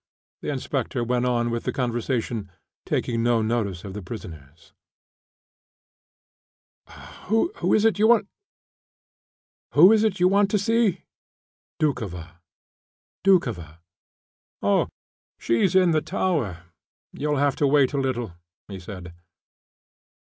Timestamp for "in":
15.75-15.91